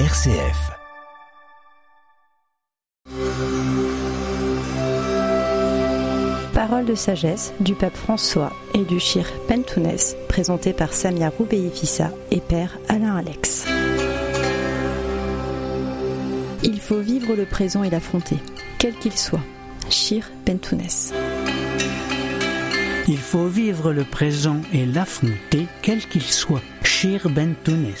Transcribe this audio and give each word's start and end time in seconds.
RCF. 0.00 0.72
Parole 6.52 6.84
de 6.84 6.96
sagesse 6.96 7.52
du 7.60 7.76
pape 7.76 7.94
François 7.94 8.52
et 8.74 8.82
du 8.82 8.98
Shir 8.98 9.24
Pentounès, 9.46 10.16
présenté 10.28 10.72
par 10.72 10.92
Samia 10.92 11.28
Roubeifissa 11.28 12.10
et 12.32 12.40
père 12.40 12.76
Alain 12.88 13.14
Alex. 13.14 13.66
Il 16.64 16.80
faut 16.80 16.98
vivre 16.98 17.36
le 17.36 17.44
présent 17.44 17.84
et 17.84 17.90
l'affronter, 17.90 18.38
quel 18.78 18.94
qu'il 18.94 19.16
soit. 19.16 19.44
Shir 19.90 20.28
Pentounès. 20.44 21.12
Il 23.06 23.18
faut 23.18 23.46
vivre 23.46 23.92
le 23.92 24.02
présent 24.02 24.60
et 24.72 24.86
l'affronter, 24.86 25.68
quel 25.82 26.04
qu'il 26.04 26.22
soit. 26.22 26.62
Shir 26.82 27.28
Bentounes. 27.28 27.92